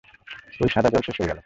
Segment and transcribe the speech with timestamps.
[0.59, 1.39] ঐ সাদা জল শেষ হয়ে গেল।